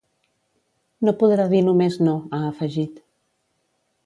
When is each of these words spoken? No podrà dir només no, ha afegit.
No 1.07 1.13
podrà 1.19 1.45
dir 1.53 1.61
només 1.67 2.01
no, 2.09 2.17
ha 2.31 2.41
afegit. 2.49 2.99